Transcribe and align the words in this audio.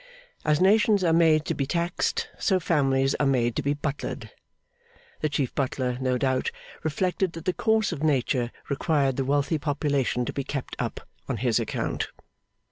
As 0.43 0.59
nations 0.59 1.03
are 1.03 1.13
made 1.13 1.45
to 1.45 1.53
be 1.53 1.67
taxed, 1.67 2.27
so 2.39 2.59
families 2.59 3.13
are 3.19 3.27
made 3.27 3.55
to 3.55 3.61
be 3.61 3.75
butlered. 3.75 4.31
The 5.19 5.29
Chief 5.29 5.53
Butler, 5.53 5.99
no 6.01 6.17
doubt, 6.17 6.49
reflected 6.81 7.33
that 7.33 7.45
the 7.45 7.53
course 7.53 7.91
of 7.91 8.01
nature 8.01 8.51
required 8.67 9.15
the 9.15 9.25
wealthy 9.25 9.59
population 9.59 10.25
to 10.25 10.33
be 10.33 10.43
kept 10.43 10.75
up, 10.79 11.01
on 11.29 11.37
his 11.37 11.59
account. 11.59 12.07